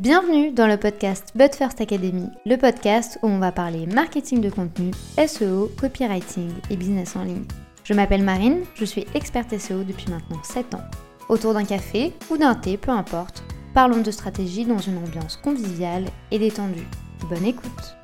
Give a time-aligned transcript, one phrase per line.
[0.00, 4.50] Bienvenue dans le podcast But First Academy, le podcast où on va parler marketing de
[4.50, 4.90] contenu,
[5.24, 7.44] SEO, copywriting et business en ligne.
[7.84, 10.82] Je m'appelle Marine, je suis experte SEO depuis maintenant 7 ans.
[11.28, 16.06] Autour d'un café ou d'un thé, peu importe, parlons de stratégie dans une ambiance conviviale
[16.32, 16.88] et détendue.
[17.30, 17.96] Bonne écoute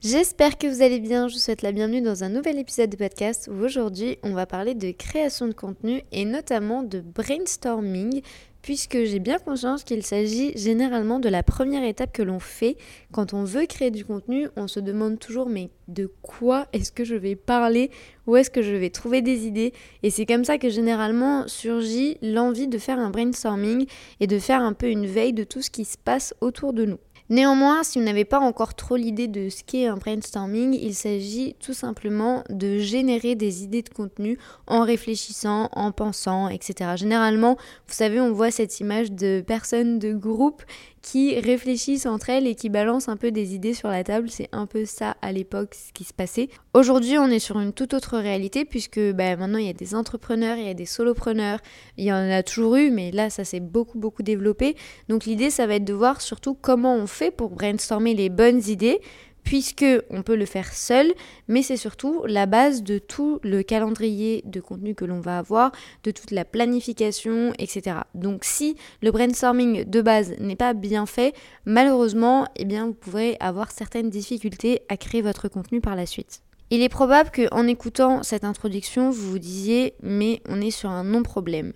[0.00, 2.96] J'espère que vous allez bien, je vous souhaite la bienvenue dans un nouvel épisode de
[2.96, 8.22] podcast où aujourd'hui on va parler de création de contenu et notamment de brainstorming
[8.66, 12.76] puisque j'ai bien conscience qu'il s'agit généralement de la première étape que l'on fait
[13.12, 14.48] quand on veut créer du contenu.
[14.56, 17.92] On se demande toujours mais de quoi est-ce que je vais parler?
[18.26, 19.72] Où est-ce que je vais trouver des idées?
[20.02, 23.86] Et c'est comme ça que généralement surgit l'envie de faire un brainstorming
[24.18, 26.86] et de faire un peu une veille de tout ce qui se passe autour de
[26.86, 26.98] nous.
[27.28, 31.56] Néanmoins, si vous n'avez pas encore trop l'idée de ce qu'est un brainstorming, il s'agit
[31.58, 36.90] tout simplement de générer des idées de contenu en réfléchissant, en pensant, etc.
[36.96, 37.56] Généralement,
[37.88, 40.62] vous savez, on voit cette image de personnes de groupe
[41.06, 44.28] qui réfléchissent entre elles et qui balancent un peu des idées sur la table.
[44.28, 46.48] C'est un peu ça à l'époque ce qui se passait.
[46.74, 49.94] Aujourd'hui, on est sur une toute autre réalité puisque bah, maintenant il y a des
[49.94, 51.60] entrepreneurs, il y a des solopreneurs,
[51.96, 54.74] il y en a toujours eu, mais là ça s'est beaucoup beaucoup développé.
[55.08, 59.00] Donc l'idée, ça va être de voir surtout comment on pour brainstormer les bonnes idées
[59.46, 61.14] puisque on peut le faire seul,
[61.46, 65.70] mais c'est surtout la base de tout le calendrier de contenu que l'on va avoir,
[66.02, 67.98] de toute la planification, etc.
[68.14, 71.32] Donc si le brainstorming de base n'est pas bien fait,
[71.64, 76.42] malheureusement, eh bien vous pourrez avoir certaines difficultés à créer votre contenu par la suite.
[76.70, 81.04] Il est probable qu'en écoutant cette introduction, vous vous disiez mais on est sur un
[81.04, 81.72] non-problème.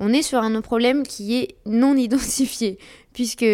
[0.00, 2.78] On est sur un non-problème qui est non identifié,
[3.14, 3.46] puisque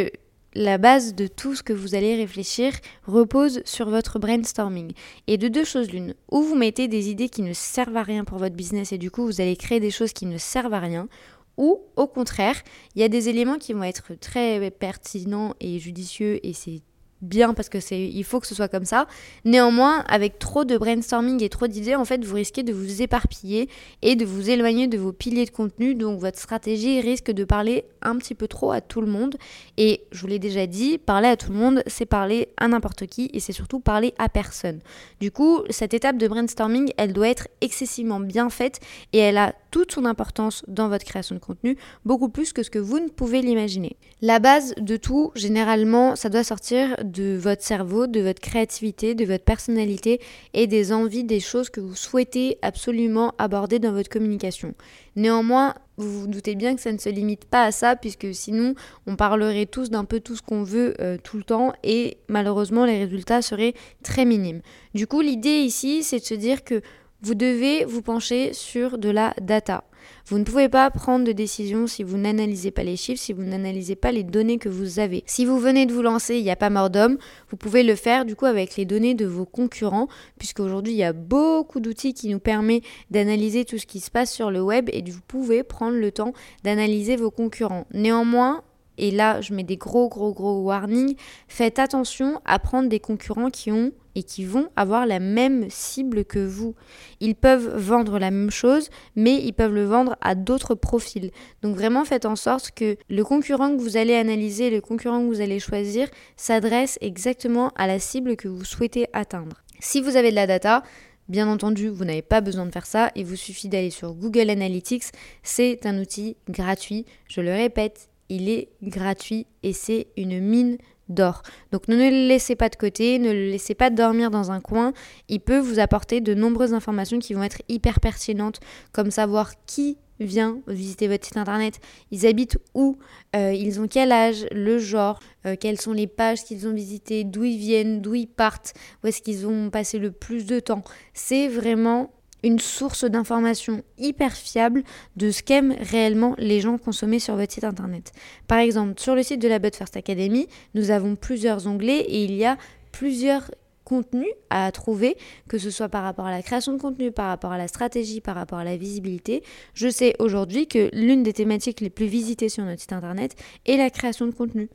[0.54, 2.72] la base de tout ce que vous allez réfléchir
[3.06, 4.92] repose sur votre brainstorming.
[5.26, 8.24] Et de deux choses l'une, ou vous mettez des idées qui ne servent à rien
[8.24, 10.80] pour votre business et du coup vous allez créer des choses qui ne servent à
[10.80, 11.08] rien,
[11.56, 12.56] ou au contraire,
[12.94, 16.82] il y a des éléments qui vont être très pertinents et judicieux et c'est
[17.22, 19.06] bien parce que c'est il faut que ce soit comme ça.
[19.44, 23.68] Néanmoins, avec trop de brainstorming et trop d'idées, en fait, vous risquez de vous éparpiller
[24.02, 25.94] et de vous éloigner de vos piliers de contenu.
[25.94, 29.36] Donc votre stratégie risque de parler un petit peu trop à tout le monde.
[29.78, 33.06] Et je vous l'ai déjà dit, parler à tout le monde, c'est parler à n'importe
[33.06, 34.80] qui et c'est surtout parler à personne.
[35.20, 38.80] Du coup, cette étape de brainstorming, elle doit être excessivement bien faite
[39.12, 42.70] et elle a toute son importance dans votre création de contenu, beaucoup plus que ce
[42.70, 43.96] que vous ne pouvez l'imaginer.
[44.20, 49.24] La base de tout, généralement, ça doit sortir de votre cerveau, de votre créativité, de
[49.24, 50.20] votre personnalité
[50.52, 54.74] et des envies, des choses que vous souhaitez absolument aborder dans votre communication.
[55.16, 58.74] Néanmoins, vous vous doutez bien que ça ne se limite pas à ça, puisque sinon
[59.06, 62.84] on parlerait tous d'un peu tout ce qu'on veut euh, tout le temps et malheureusement
[62.84, 64.60] les résultats seraient très minimes.
[64.94, 66.82] Du coup, l'idée ici, c'est de se dire que
[67.22, 69.84] vous devez vous pencher sur de la data.
[70.26, 73.44] Vous ne pouvez pas prendre de décision si vous n'analysez pas les chiffres, si vous
[73.44, 75.22] n'analysez pas les données que vous avez.
[75.26, 77.18] Si vous venez de vous lancer, il n'y a pas mort d'homme,
[77.50, 80.98] vous pouvez le faire du coup avec les données de vos concurrents, puisque aujourd'hui il
[80.98, 84.60] y a beaucoup d'outils qui nous permettent d'analyser tout ce qui se passe sur le
[84.60, 86.32] web et vous pouvez prendre le temps
[86.64, 87.86] d'analyser vos concurrents.
[87.92, 88.62] Néanmoins,
[88.98, 91.14] et là je mets des gros gros gros warnings,
[91.46, 96.24] faites attention à prendre des concurrents qui ont et qui vont avoir la même cible
[96.24, 96.74] que vous.
[97.20, 101.30] Ils peuvent vendre la même chose, mais ils peuvent le vendre à d'autres profils.
[101.62, 105.26] Donc vraiment faites en sorte que le concurrent que vous allez analyser, le concurrent que
[105.26, 109.62] vous allez choisir, s'adresse exactement à la cible que vous souhaitez atteindre.
[109.80, 110.82] Si vous avez de la data,
[111.28, 114.50] Bien entendu, vous n'avez pas besoin de faire ça, il vous suffit d'aller sur Google
[114.50, 115.04] Analytics.
[115.44, 121.42] C'est un outil gratuit, je le répète, il est gratuit et c'est une mine d'or.
[121.72, 124.92] Donc ne le laissez pas de côté, ne le laissez pas dormir dans un coin.
[125.28, 128.60] Il peut vous apporter de nombreuses informations qui vont être hyper pertinentes,
[128.92, 131.80] comme savoir qui vient visiter votre site internet,
[132.10, 132.98] ils habitent où,
[133.36, 137.24] euh, ils ont quel âge, le genre, euh, quelles sont les pages qu'ils ont visitées,
[137.24, 140.84] d'où ils viennent, d'où ils partent, où est-ce qu'ils ont passé le plus de temps.
[141.14, 142.12] C'est vraiment
[142.42, 144.82] une source d'informations hyper fiable
[145.16, 148.12] de ce qu'aiment réellement les gens consommer sur votre site internet.
[148.48, 152.24] Par exemple, sur le site de la But First Academy, nous avons plusieurs onglets et
[152.24, 152.56] il y a
[152.90, 153.50] plusieurs
[153.84, 155.16] contenus à trouver,
[155.48, 158.20] que ce soit par rapport à la création de contenu, par rapport à la stratégie,
[158.20, 159.42] par rapport à la visibilité.
[159.74, 163.34] Je sais aujourd'hui que l'une des thématiques les plus visitées sur notre site internet
[163.66, 164.68] est la création de contenu.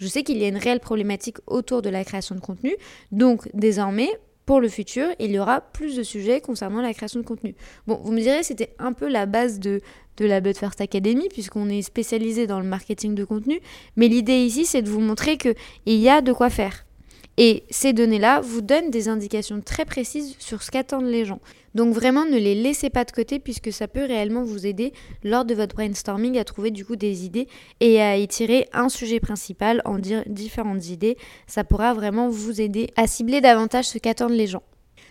[0.00, 2.74] Je sais qu'il y a une réelle problématique autour de la création de contenu,
[3.10, 4.10] donc désormais,
[4.46, 7.54] pour le futur, il y aura plus de sujets concernant la création de contenu.
[7.86, 9.80] Bon, vous me direz, c'était un peu la base de,
[10.16, 13.60] de la But First Academy, puisqu'on est spécialisé dans le marketing de contenu,
[13.96, 15.54] mais l'idée ici, c'est de vous montrer qu'il
[15.86, 16.84] y a de quoi faire.
[17.38, 21.40] Et ces données-là vous donnent des indications très précises sur ce qu'attendent les gens.
[21.74, 24.92] Donc vraiment ne les laissez pas de côté puisque ça peut réellement vous aider
[25.24, 27.48] lors de votre brainstorming à trouver du coup des idées
[27.80, 31.16] et à y tirer un sujet principal en différentes idées.
[31.46, 34.62] Ça pourra vraiment vous aider à cibler davantage ce qu'attendent les gens.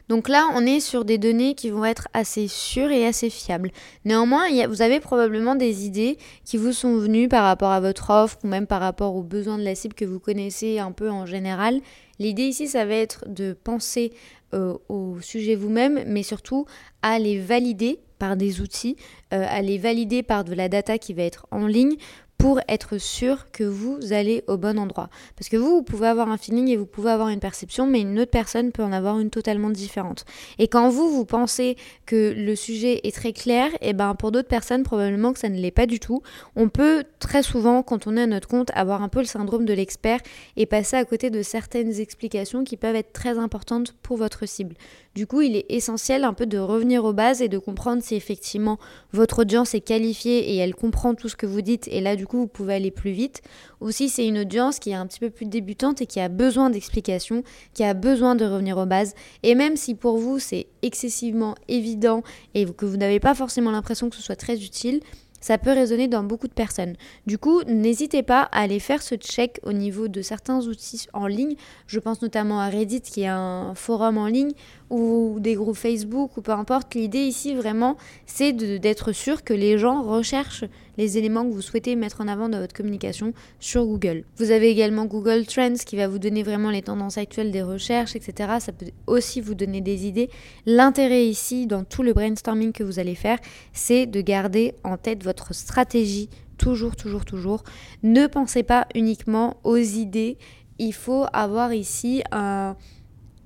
[0.09, 3.71] Donc là, on est sur des données qui vont être assez sûres et assez fiables.
[4.03, 8.37] Néanmoins, vous avez probablement des idées qui vous sont venues par rapport à votre offre
[8.43, 11.25] ou même par rapport aux besoins de la cible que vous connaissez un peu en
[11.25, 11.79] général.
[12.21, 14.13] L'idée ici, ça va être de penser
[14.53, 16.67] euh, au sujet vous-même, mais surtout
[17.01, 18.95] à les valider par des outils,
[19.33, 21.95] euh, à les valider par de la data qui va être en ligne
[22.41, 25.11] pour être sûr que vous allez au bon endroit.
[25.35, 28.01] Parce que vous, vous pouvez avoir un feeling et vous pouvez avoir une perception, mais
[28.01, 30.25] une autre personne peut en avoir une totalement différente.
[30.57, 31.77] Et quand vous, vous pensez
[32.07, 35.49] que le sujet est très clair, et eh ben pour d'autres personnes, probablement que ça
[35.49, 36.23] ne l'est pas du tout.
[36.55, 39.65] On peut très souvent, quand on est à notre compte, avoir un peu le syndrome
[39.65, 40.19] de l'expert
[40.57, 44.73] et passer à côté de certaines explications qui peuvent être très importantes pour votre cible.
[45.13, 48.15] Du coup, il est essentiel un peu de revenir aux bases et de comprendre si
[48.15, 48.79] effectivement
[49.11, 52.25] votre audience est qualifiée et elle comprend tout ce que vous dites et là du
[52.25, 53.41] coup vous pouvez aller plus vite.
[53.79, 56.29] Ou si c'est une audience qui est un petit peu plus débutante et qui a
[56.29, 57.43] besoin d'explications,
[57.73, 59.13] qui a besoin de revenir aux bases.
[59.43, 62.23] Et même si pour vous c'est excessivement évident
[62.53, 65.01] et que vous n'avez pas forcément l'impression que ce soit très utile,
[65.41, 66.95] ça peut résonner dans beaucoup de personnes.
[67.25, 71.25] Du coup, n'hésitez pas à aller faire ce check au niveau de certains outils en
[71.25, 71.55] ligne.
[71.87, 74.51] Je pense notamment à Reddit qui est un forum en ligne
[74.91, 76.93] ou des groupes Facebook ou peu importe.
[76.93, 80.65] L'idée ici vraiment, c'est d'être sûr que les gens recherchent
[80.97, 84.25] les éléments que vous souhaitez mettre en avant dans votre communication sur Google.
[84.35, 88.17] Vous avez également Google Trends qui va vous donner vraiment les tendances actuelles des recherches,
[88.17, 88.57] etc.
[88.59, 90.29] Ça peut aussi vous donner des idées.
[90.65, 93.39] L'intérêt ici, dans tout le brainstorming que vous allez faire,
[93.71, 97.63] c'est de garder en tête votre stratégie toujours, toujours, toujours.
[98.03, 100.37] Ne pensez pas uniquement aux idées.
[100.79, 102.75] Il faut avoir ici un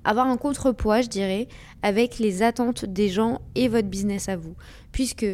[0.06, 1.48] avoir un contrepoids, je dirais,
[1.82, 4.54] avec les attentes des gens et votre business à vous.
[4.92, 5.26] Puisque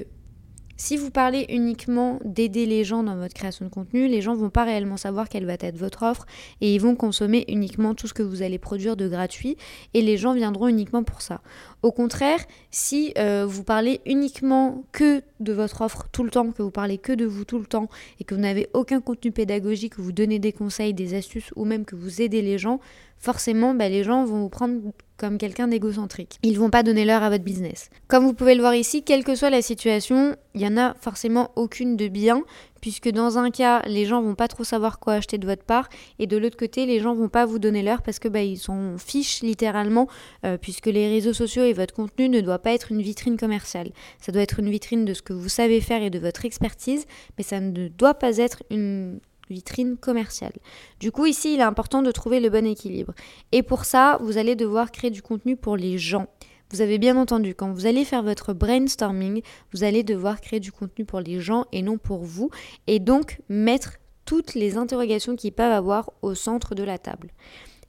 [0.76, 4.50] si vous parlez uniquement d'aider les gens dans votre création de contenu, les gens vont
[4.50, 6.26] pas réellement savoir quelle va être votre offre
[6.60, 9.56] et ils vont consommer uniquement tout ce que vous allez produire de gratuit
[9.94, 11.40] et les gens viendront uniquement pour ça.
[11.82, 12.40] Au contraire,
[12.72, 16.98] si euh, vous parlez uniquement que de votre offre tout le temps, que vous parlez
[16.98, 17.88] que de vous tout le temps
[18.18, 21.64] et que vous n'avez aucun contenu pédagogique, que vous donnez des conseils, des astuces ou
[21.64, 22.80] même que vous aidez les gens,
[23.22, 24.80] forcément bah, les gens vont vous prendre
[25.16, 26.38] comme quelqu'un d'égocentrique.
[26.42, 27.90] Ils vont pas donner l'heure à votre business.
[28.08, 30.94] Comme vous pouvez le voir ici, quelle que soit la situation, il y en a
[31.00, 32.42] forcément aucune de bien,
[32.80, 35.88] puisque dans un cas, les gens vont pas trop savoir quoi acheter de votre part,
[36.18, 38.58] et de l'autre côté, les gens vont pas vous donner l'heure parce que bah, ils
[38.58, 40.08] s'en fichent littéralement,
[40.44, 43.92] euh, puisque les réseaux sociaux et votre contenu ne doit pas être une vitrine commerciale.
[44.18, 47.06] Ça doit être une vitrine de ce que vous savez faire et de votre expertise,
[47.38, 50.52] mais ça ne doit pas être une vitrine commerciale.
[51.00, 53.14] Du coup, ici, il est important de trouver le bon équilibre.
[53.52, 56.26] Et pour ça, vous allez devoir créer du contenu pour les gens.
[56.70, 59.42] Vous avez bien entendu, quand vous allez faire votre brainstorming,
[59.74, 62.50] vous allez devoir créer du contenu pour les gens et non pour vous,
[62.86, 67.30] et donc mettre toutes les interrogations qu'ils peuvent avoir au centre de la table.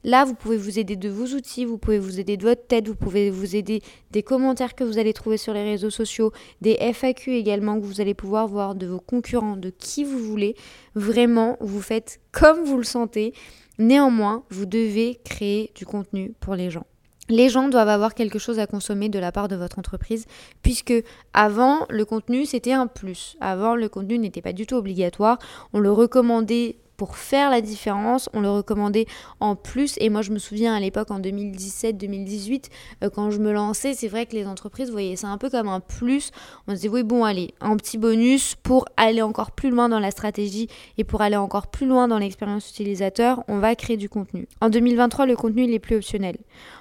[0.04, 2.86] Là, vous pouvez vous aider de vos outils, vous pouvez vous aider de votre tête,
[2.86, 3.80] vous pouvez vous aider
[4.10, 6.30] des commentaires que vous allez trouver sur les réseaux sociaux,
[6.60, 10.56] des FAQ également que vous allez pouvoir voir de vos concurrents, de qui vous voulez.
[10.94, 13.32] Vraiment, vous faites comme vous le sentez.
[13.78, 16.86] Néanmoins, vous devez créer du contenu pour les gens.
[17.30, 20.26] Les gens doivent avoir quelque chose à consommer de la part de votre entreprise,
[20.62, 20.92] puisque
[21.32, 23.36] avant, le contenu, c'était un plus.
[23.40, 25.38] Avant, le contenu n'était pas du tout obligatoire.
[25.72, 29.06] On le recommandait pour faire la différence, on le recommandait
[29.40, 29.96] en plus.
[29.98, 32.66] Et moi, je me souviens à l'époque, en 2017-2018,
[33.02, 35.68] euh, quand je me lançais, c'est vrai que les entreprises voyaient ça un peu comme
[35.68, 36.30] un plus.
[36.66, 40.00] On se disait, oui, bon, allez, un petit bonus pour aller encore plus loin dans
[40.00, 44.08] la stratégie et pour aller encore plus loin dans l'expérience utilisateur, on va créer du
[44.08, 44.48] contenu.
[44.60, 46.36] En 2023, le contenu, il est plus optionnel.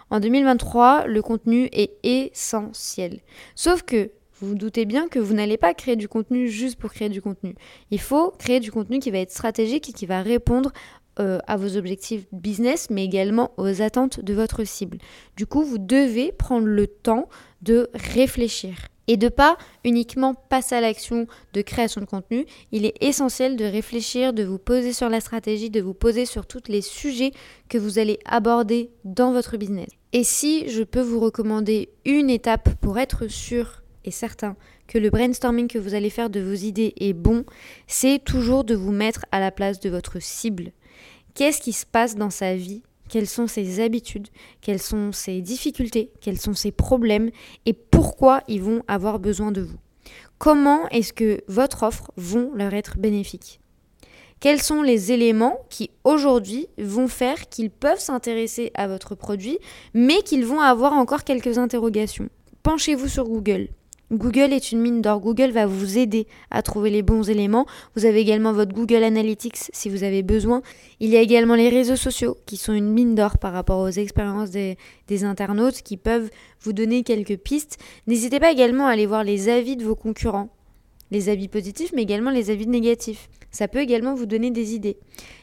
[0.10, 3.22] En 2023, le contenu est essentiel.
[3.56, 6.92] Sauf que vous vous doutez bien que vous n'allez pas créer du contenu juste pour
[6.92, 7.56] créer du contenu.
[7.92, 10.72] Il faut créer du contenu qui va être stratégique et qui va répondre
[11.20, 14.98] euh, à vos objectifs business, mais également aux attentes de votre cible.
[15.38, 17.30] Du coup, vous devez prendre le temps
[17.62, 18.88] de réfléchir.
[19.08, 23.66] Et de pas uniquement passer à l'action de création de contenu, il est essentiel de
[23.66, 27.32] réfléchir, de vous poser sur la stratégie, de vous poser sur tous les sujets
[27.70, 29.90] que vous allez aborder dans votre business.
[30.14, 34.56] Et si je peux vous recommander une étape pour être sûr et certain
[34.88, 37.46] que le brainstorming que vous allez faire de vos idées est bon,
[37.88, 40.72] c'est toujours de vous mettre à la place de votre cible.
[41.34, 42.84] Qu'est-ce qui se passe dans sa vie?
[43.10, 44.30] Quelles sont ses habitudes?
[44.62, 46.12] Quelles sont ses difficultés?
[46.22, 47.30] Quels sont ses problèmes?
[47.66, 49.78] Et pourquoi ils vont avoir besoin de vous?
[50.38, 53.60] Comment est-ce que votre offre vont leur être bénéfique
[54.44, 59.58] quels sont les éléments qui aujourd'hui vont faire qu'ils peuvent s'intéresser à votre produit,
[59.94, 62.28] mais qu'ils vont avoir encore quelques interrogations?
[62.62, 63.70] Penchez-vous sur Google.
[64.14, 65.20] Google est une mine d'or.
[65.20, 67.66] Google va vous aider à trouver les bons éléments.
[67.96, 70.62] Vous avez également votre Google Analytics si vous avez besoin.
[71.00, 73.90] Il y a également les réseaux sociaux qui sont une mine d'or par rapport aux
[73.90, 74.78] expériences des,
[75.24, 76.30] internautes qui peuvent
[76.62, 77.78] vous donner quelques pistes.
[78.08, 80.50] N'hésitez pas également à aller voir les avis de vos concurrents.
[81.12, 83.30] Les avis positifs mais également les avis négatifs.
[83.54, 84.98] Ça peut également vous donner des idées.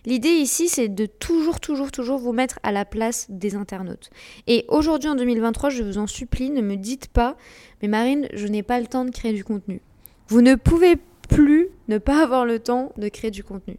[0.05, 4.11] L'idée ici, c'est de toujours, toujours, toujours vous mettre à la place des internautes.
[4.49, 7.37] Et aujourd'hui, en 2023, je vous en supplie, ne me dites pas,
[7.81, 9.81] mais Marine, je n'ai pas le temps de créer du contenu.
[10.27, 10.97] Vous ne pouvez
[11.29, 13.79] plus ne pas avoir le temps de créer du contenu.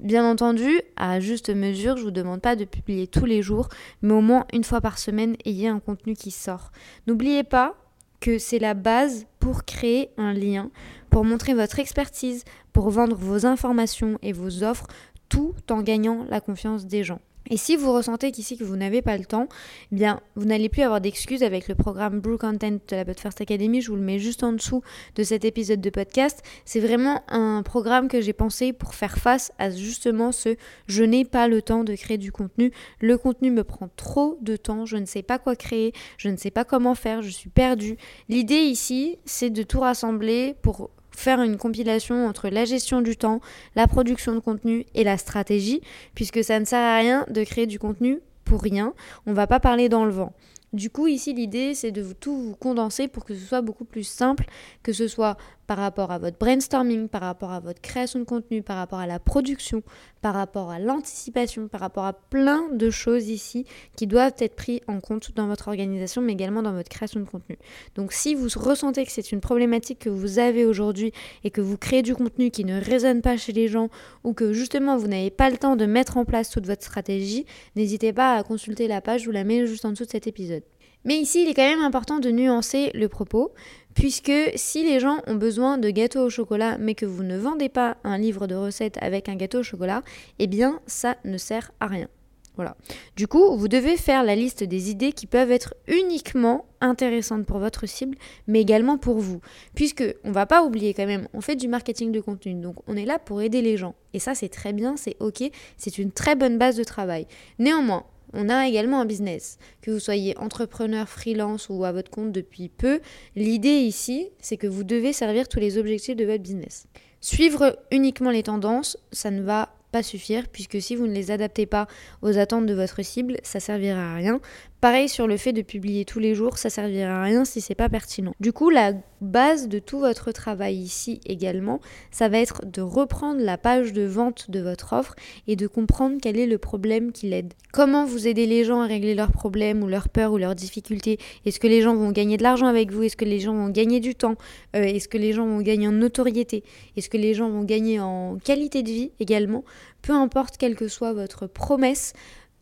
[0.00, 3.68] Bien entendu, à juste mesure, je vous demande pas de publier tous les jours,
[4.00, 6.70] mais au moins une fois par semaine, ayez un contenu qui sort.
[7.06, 7.76] N'oubliez pas
[8.20, 10.72] que c'est la base pour créer un lien,
[11.08, 14.88] pour montrer votre expertise, pour vendre vos informations et vos offres
[15.28, 17.20] tout en gagnant la confiance des gens.
[17.50, 19.48] Et si vous ressentez qu'ici que vous n'avez pas le temps,
[19.92, 23.40] eh bien vous n'allez plus avoir d'excuses avec le programme Blue Content de la First
[23.40, 23.80] Academy.
[23.80, 24.82] Je vous le mets juste en dessous
[25.14, 26.42] de cet épisode de podcast.
[26.64, 31.24] C'est vraiment un programme que j'ai pensé pour faire face à justement ce je n'ai
[31.24, 32.72] pas le temps de créer du contenu.
[33.00, 34.86] Le contenu me prend trop de temps.
[34.86, 35.92] Je ne sais pas quoi créer.
[36.18, 37.22] Je ne sais pas comment faire.
[37.22, 37.96] Je suis perdue.
[38.28, 43.40] L'idée ici, c'est de tout rassembler pour faire une compilation entre la gestion du temps,
[43.74, 45.80] la production de contenu et la stratégie,
[46.14, 48.92] puisque ça ne sert à rien de créer du contenu pour rien.
[49.26, 50.32] On va pas parler dans le vent.
[50.72, 54.04] Du coup, ici, l'idée, c'est de tout vous condenser pour que ce soit beaucoup plus
[54.04, 54.44] simple,
[54.82, 58.62] que ce soit par rapport à votre brainstorming, par rapport à votre création de contenu,
[58.62, 59.82] par rapport à la production,
[60.22, 63.64] par rapport à l'anticipation, par rapport à plein de choses ici
[63.96, 67.24] qui doivent être prises en compte dans votre organisation, mais également dans votre création de
[67.24, 67.58] contenu.
[67.94, 71.12] Donc si vous ressentez que c'est une problématique que vous avez aujourd'hui
[71.44, 73.88] et que vous créez du contenu qui ne résonne pas chez les gens
[74.24, 77.46] ou que justement vous n'avez pas le temps de mettre en place toute votre stratégie,
[77.74, 80.26] n'hésitez pas à consulter la page, je vous la mets juste en dessous de cet
[80.26, 80.62] épisode.
[81.06, 83.54] Mais ici, il est quand même important de nuancer le propos,
[83.94, 87.68] puisque si les gens ont besoin de gâteaux au chocolat, mais que vous ne vendez
[87.68, 90.02] pas un livre de recettes avec un gâteau au chocolat,
[90.40, 92.08] eh bien, ça ne sert à rien.
[92.56, 92.74] Voilà.
[93.16, 97.58] Du coup, vous devez faire la liste des idées qui peuvent être uniquement intéressantes pour
[97.58, 98.16] votre cible,
[98.48, 99.40] mais également pour vous.
[99.74, 102.96] Puisque, on va pas oublier quand même, on fait du marketing de contenu, donc on
[102.96, 103.94] est là pour aider les gens.
[104.12, 105.44] Et ça, c'est très bien, c'est ok,
[105.76, 107.26] c'est une très bonne base de travail.
[107.58, 108.04] Néanmoins,
[108.36, 109.58] on a également un business.
[109.80, 113.00] Que vous soyez entrepreneur, freelance ou à votre compte depuis peu,
[113.34, 116.86] l'idée ici, c'est que vous devez servir tous les objectifs de votre business.
[117.20, 121.66] Suivre uniquement les tendances, ça ne va pas suffire puisque si vous ne les adaptez
[121.66, 121.86] pas
[122.22, 124.40] aux attentes de votre cible, ça servira à rien.
[124.80, 127.74] Pareil sur le fait de publier tous les jours, ça servira à rien si c'est
[127.74, 128.34] pas pertinent.
[128.40, 128.92] Du coup, la
[129.22, 131.80] base de tout votre travail ici également,
[132.10, 135.14] ça va être de reprendre la page de vente de votre offre
[135.46, 137.54] et de comprendre quel est le problème qui l'aide.
[137.72, 141.18] Comment vous aider les gens à régler leurs problèmes ou leurs peurs ou leurs difficultés?
[141.46, 143.02] Est-ce que les gens vont gagner de l'argent avec vous?
[143.02, 144.36] Est-ce que les gens vont gagner du temps?
[144.76, 146.64] Euh, Est-ce que les gens vont gagner en notoriété?
[146.98, 149.64] Est-ce que les gens vont gagner en qualité de vie également?
[150.02, 152.12] Peu importe quelle que soit votre promesse,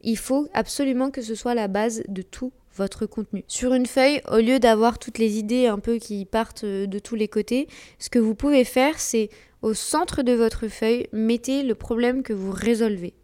[0.04, 3.44] il faut absolument que ce soit la base de tout votre contenu.
[3.49, 6.99] Sur une feuille, au lieu d'avoir toutes les idées un peu qui partent euh, de
[6.99, 7.68] tous les côtés,
[7.99, 9.30] ce que vous pouvez faire, c'est
[9.62, 13.14] au centre de votre feuille, mettez le problème que vous résolvez.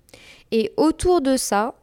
[0.52, 1.74] Et autour de ça,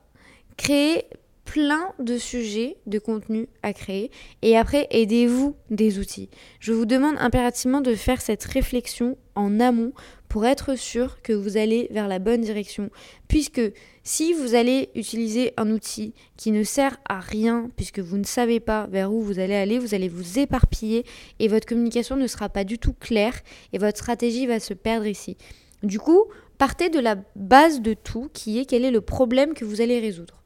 [0.55, 1.05] créez
[1.47, 4.11] plein de sujets de contenu à créer
[4.41, 6.29] et après aidez-vous des outils.
[6.59, 9.93] Je vous demande impérativement de faire cette réflexion en amont
[10.27, 12.89] pour être sûr que vous allez vers la bonne direction.
[13.29, 13.61] Puisque
[14.03, 18.59] si vous allez utiliser un outil qui ne sert à rien, puisque vous ne savez
[18.59, 21.05] pas vers où vous allez aller, vous allez vous éparpiller
[21.39, 23.39] et votre communication ne sera pas du tout claire
[23.71, 25.37] et votre stratégie va se perdre ici.
[25.81, 26.25] Du coup,
[26.57, 30.01] partez de la base de tout qui est quel est le problème que vous allez
[30.01, 30.36] résoudre.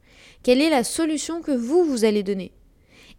[0.43, 2.51] Quelle est la solution que vous, vous allez donner?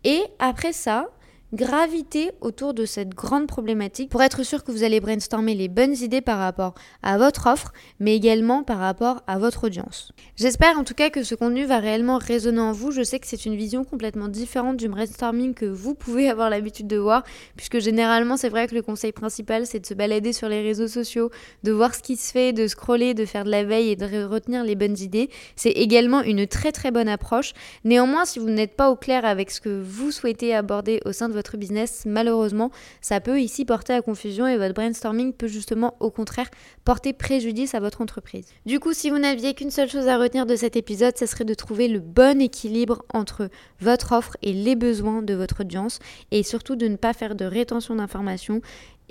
[0.05, 1.09] Et après ça,
[1.53, 5.95] graviter autour de cette grande problématique pour être sûr que vous allez brainstormer les bonnes
[5.95, 10.13] idées par rapport à votre offre, mais également par rapport à votre audience.
[10.37, 12.91] J'espère en tout cas que ce contenu va réellement résonner en vous.
[12.91, 16.87] Je sais que c'est une vision complètement différente du brainstorming que vous pouvez avoir l'habitude
[16.87, 17.23] de voir,
[17.57, 20.89] puisque généralement c'est vrai que le conseil principal c'est de se balader sur les réseaux
[20.89, 21.31] sociaux,
[21.65, 24.25] de voir ce qui se fait, de scroller, de faire de la veille et de
[24.25, 25.29] retenir les bonnes idées.
[25.57, 27.53] C'est également une très très bonne approche.
[27.85, 31.29] Néanmoins, si vous n'êtes pas au clair avec ce que vous souhaitez aborder au sein
[31.29, 32.71] de votre business, malheureusement,
[33.01, 36.51] ça peut ici porter à confusion et votre brainstorming peut justement au contraire
[36.85, 38.47] porter préjudice à votre entreprise.
[38.67, 41.45] Du coup, si vous n'aviez qu'une seule chose à retenir de cet épisode, ce serait
[41.45, 43.49] de trouver le bon équilibre entre
[43.81, 45.99] votre offre et les besoins de votre audience
[46.31, 48.61] et surtout de ne pas faire de rétention d'informations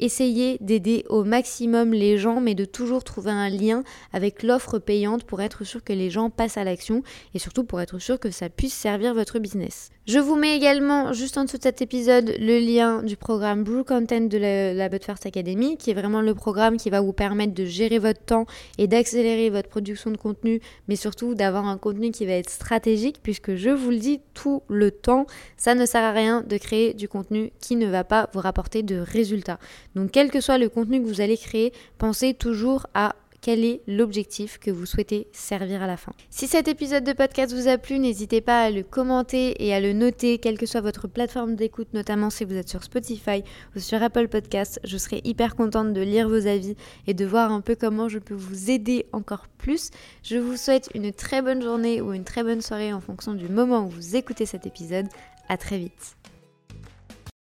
[0.01, 5.23] essayer d'aider au maximum les gens, mais de toujours trouver un lien avec l'offre payante
[5.23, 7.03] pour être sûr que les gens passent à l'action
[7.33, 9.91] et surtout pour être sûr que ça puisse servir votre business.
[10.07, 13.83] Je vous mets également juste en dessous de cet épisode le lien du programme Blue
[13.83, 17.13] Content de la, la But First Academy, qui est vraiment le programme qui va vous
[17.13, 18.47] permettre de gérer votre temps
[18.79, 23.19] et d'accélérer votre production de contenu, mais surtout d'avoir un contenu qui va être stratégique,
[23.21, 26.93] puisque je vous le dis tout le temps, ça ne sert à rien de créer
[26.95, 29.59] du contenu qui ne va pas vous rapporter de résultats.
[29.95, 33.81] Donc quel que soit le contenu que vous allez créer, pensez toujours à quel est
[33.87, 36.13] l'objectif que vous souhaitez servir à la fin.
[36.29, 39.79] Si cet épisode de podcast vous a plu, n'hésitez pas à le commenter et à
[39.79, 43.43] le noter, quelle que soit votre plateforme d'écoute, notamment si vous êtes sur Spotify
[43.75, 44.79] ou sur Apple Podcasts.
[44.83, 46.75] Je serai hyper contente de lire vos avis
[47.07, 49.89] et de voir un peu comment je peux vous aider encore plus.
[50.23, 53.49] Je vous souhaite une très bonne journée ou une très bonne soirée en fonction du
[53.49, 55.07] moment où vous écoutez cet épisode.
[55.49, 56.15] À très vite.